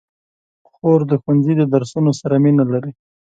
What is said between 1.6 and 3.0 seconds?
درسونو سره مینه لري.